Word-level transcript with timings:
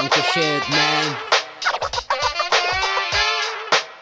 Uncle 0.00 0.22
Shit, 0.22 0.70
man. 0.70 1.16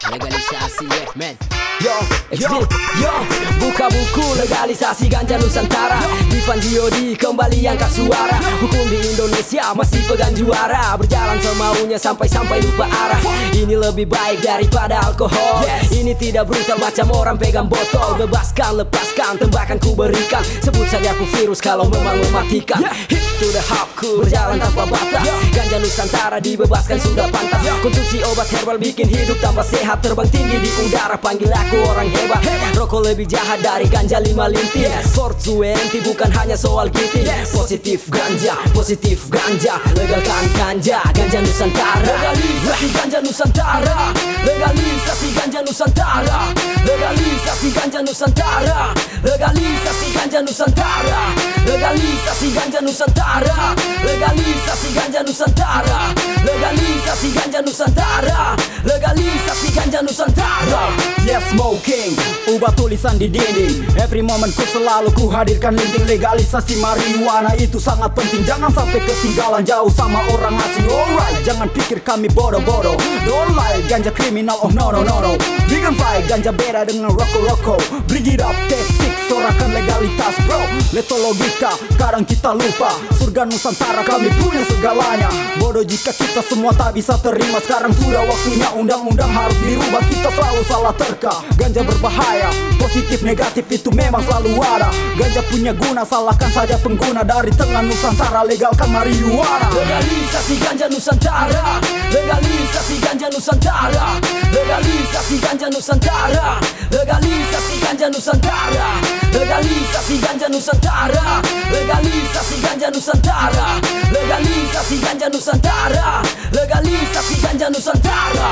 Legalisha, 0.03 0.63
I 0.63 0.69
see 0.69 0.87
it, 0.87 1.17
man. 1.17 1.58
Yo, 1.79 1.95
yo, 2.35 2.59
yo, 2.99 3.15
buka 3.63 3.87
buku 3.87 4.27
legalisasi 4.35 5.07
ganja 5.07 5.39
Nusantara. 5.39 6.03
Divan 6.27 6.59
Diodi 6.59 7.15
kembali 7.15 7.71
angkat 7.71 8.03
suara. 8.03 8.35
Hukum 8.59 8.83
di 8.91 8.99
Indonesia 8.99 9.71
masih 9.79 10.03
pegang 10.11 10.35
juara. 10.35 10.99
Berjalan 10.99 11.39
semaunya 11.39 11.95
sampai-sampai 11.95 12.59
lupa 12.67 12.83
arah. 12.83 13.23
Ini 13.55 13.79
lebih 13.79 14.11
baik 14.11 14.43
daripada 14.43 15.07
alkohol. 15.07 15.63
Ini 15.95 16.19
tidak 16.19 16.51
brutal 16.51 16.83
macam 16.83 17.15
orang 17.15 17.39
pegang 17.39 17.71
botol. 17.71 18.27
Bebaskan, 18.27 18.83
lepaskan, 18.83 19.39
tembakan 19.39 19.79
ku 19.79 19.95
berikan. 19.95 20.43
Sebut 20.59 20.91
saja 20.91 21.15
aku 21.15 21.31
virus 21.39 21.63
kalau 21.63 21.87
memang 21.87 22.19
mematikan. 22.19 22.83
Hit 23.07 23.23
to 23.39 23.55
the 23.55 23.63
hop 23.71 23.87
ku 23.95 24.27
berjalan 24.27 24.59
tanpa 24.59 24.83
batas. 24.83 25.31
Ganja 25.55 25.79
Nusantara 25.79 26.43
dibebaskan 26.43 26.99
sudah 26.99 27.31
pantas. 27.31 27.63
Konsumsi 27.79 28.19
obat 28.27 28.51
herbal 28.51 28.83
bikin 28.83 29.07
hidup 29.07 29.39
tambah 29.39 29.63
sehat. 29.63 30.03
Terbang 30.03 30.27
tinggi 30.27 30.59
di 30.59 30.71
udara 30.83 31.15
panggil 31.15 31.47
aku 31.55 31.68
orang 31.77 32.09
hebat. 32.09 32.41
Rokok 32.73 33.05
lebih 33.05 33.27
jahat 33.29 33.61
dari 33.61 33.85
ganja 33.91 34.23
lima 34.23 34.49
linting 34.49 34.89
420 35.13 36.01
bukan 36.07 36.31
hanya 36.33 36.57
soal 36.57 36.89
giting 36.89 37.27
Positif 37.53 38.09
ganja, 38.09 38.57
positif 38.73 39.29
ganja. 39.29 39.77
Legalkan 39.93 40.45
ganja, 40.57 41.03
ganja 41.13 41.39
Nusantara. 41.45 42.01
Legalisasi 42.07 42.89
ganja 42.95 43.19
Nusantara. 43.21 43.99
Legalisasi 44.47 45.29
ganja 45.37 45.61
Nusantara. 45.61 46.39
Legalisasi 46.87 47.69
ganja 47.75 48.01
Nusantara. 48.07 48.81
Legalisasi 49.27 50.09
ganja 50.15 50.41
Nusantara. 50.41 51.21
Legalisasi 51.67 52.49
ganja 52.55 52.81
Nusantara. 52.81 53.61
Legalisasi 54.07 54.89
ganja 54.95 55.21
Nusantara. 55.27 56.01
Legalisasi 56.47 57.29
ganja 57.35 57.61
Nusantara. 57.61 58.41
Legalisasi 58.87 59.69
ganja 59.75 60.01
Nusantara 60.07 61.18
Yes 61.29 61.45
smoking. 61.53 62.17
Ubah 62.57 62.73
tulisan 62.73 63.21
di 63.21 63.29
dinding. 63.29 63.85
Every 64.01 64.25
moment 64.25 64.49
ku 64.57 64.65
selalu 64.65 65.13
ku 65.13 65.29
hadirkan 65.29 65.77
linting 65.77 66.09
Legalisasi 66.09 66.81
marijuana. 66.81 67.53
Itu 67.53 67.77
sangat 67.77 68.17
penting. 68.17 68.49
Jangan 68.49 68.73
sampai 68.73 69.05
ketinggalan. 69.05 69.61
Jauh 69.61 69.93
sama 69.93 70.25
orang 70.33 70.57
asing. 70.57 70.89
Alright 70.89 71.45
jangan 71.45 71.69
pikir 71.69 72.01
kami 72.01 72.33
bodoh-bodoh. 72.33 72.97
Don't 73.29 73.53
lie 73.53 73.85
ganja 73.93 74.09
kriminal 74.09 74.57
oh 74.65 74.73
no 74.73 74.89
no 74.89 75.05
no 75.05 75.21
no. 75.21 75.37
Vegan 75.69 75.93
fight 76.01 76.25
ganja 76.25 76.49
beda 76.49 76.89
dengan 76.89 77.13
rokok-rokok. 77.13 78.09
Bring 78.09 78.25
it 78.25 78.41
up 78.41 78.57
testik 78.73 79.08
sorakan 79.29 79.71
legalitas 79.77 80.35
bro. 80.49 80.65
Leto 80.97 81.17
logika 81.21 81.77
kadang 82.01 82.25
kita 82.25 82.57
lupa. 82.57 82.97
Surga 83.21 83.45
Nusantara 83.45 84.01
kami 84.03 84.33
punya 84.41 84.65
segalanya. 84.65 85.29
Bodoh 85.61 85.85
jika 85.85 86.11
kita 86.17 86.41
semua 86.41 86.73
tak 86.73 86.97
bisa 86.97 87.15
terima. 87.21 87.61
Sekarang 87.61 87.93
sudah 87.93 88.25
waktunya 88.25 88.69
undang-undang 88.73 89.29
harus 89.29 89.55
dirubah. 89.61 90.03
Kita 90.09 90.33
selalu 90.33 90.63
salah 90.65 90.95
terka. 90.97 91.35
Ganja 91.61 91.85
berbahaya 91.85 92.49
Positif 92.81 93.21
negatif 93.21 93.69
itu 93.69 93.93
memang 93.93 94.25
selalu 94.25 94.57
ada. 94.65 94.89
Ganja 95.21 95.45
punya 95.53 95.77
guna 95.77 96.03
salahkan 96.09 96.49
saja 96.49 96.81
pengguna. 96.81 97.21
Dari 97.21 97.53
tengah 97.53 97.85
Nusantara 97.85 98.49
legalkan 98.49 98.89
marijuana. 98.89 99.69
Legalisasi 99.69 100.55
ganja 100.57 100.87
Nusantara. 100.89 101.77
Legalisasi 102.09 102.95
ganja 103.05 103.29
Nusantara 103.29 104.38
Legalisasi 104.79 105.39
ganja 105.43 105.67
Nusantara. 105.71 106.61
Legalisasi 106.91 107.81
ganja 107.83 108.07
Nusantara. 108.15 108.89
Legalisasi 109.35 110.19
ganja 110.23 110.49
Nusantara. 110.49 111.43
Legalisasi 111.75 112.57
ganja 112.63 112.89
Nusantara. 112.95 113.67
Legalisasi 114.15 114.97
ganja 115.03 115.29
Nusantara. 115.29 116.23
Legalisasi 116.55 117.35
ganja 117.43 117.67
Nusantara. 117.75 118.51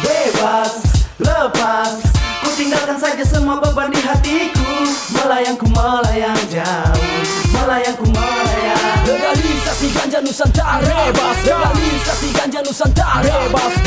Bebas, 0.00 0.72
lepas. 1.20 1.92
Ku 2.40 2.48
tinggalkan 2.56 2.96
saja 2.96 3.24
semua 3.28 3.60
beban 3.60 3.92
di 3.92 4.00
hatiku. 4.00 4.64
Melayang 5.12 5.60
ku 5.60 5.68
melayang 5.68 6.40
jauh. 6.48 6.96
Melayang 7.52 7.96
ku 8.00 8.08
melayang. 8.08 9.04
Legalisasi 9.04 9.92
ganja 9.92 10.24
Nusantara. 10.24 11.12
Bebaskan. 11.12 11.52
Legalisasi 11.52 12.28
ganja 12.32 12.60
Nusantara. 12.64 13.28
Bebaskan. 13.28 13.77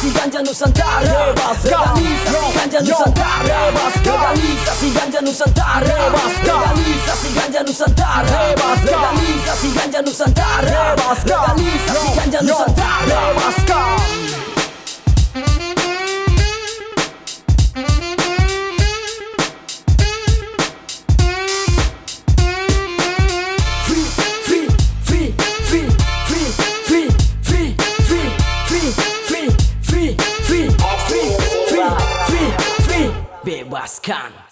si 0.00 0.10
ganja 0.10 0.40
Nusantara 0.42 1.00
Legaliza 1.64 2.30
si 2.30 2.58
ganja 2.58 2.80
Nusantara 2.80 3.42
Legaliza 4.04 4.72
si 4.80 4.90
ganja 4.90 5.20
Nusantara 5.20 5.80
Legaliza 5.80 7.12
si 7.20 7.28
ganja 7.34 7.62
Nusantara 7.62 8.22
Legaliza 8.84 9.52
si 9.60 9.68
ganja 9.72 10.00
Nusantara 10.02 10.94
Legaliza 11.24 11.94
si 12.00 12.08
ganja 12.18 12.40
Nusantara 12.42 12.77
Bascan. 33.68 34.47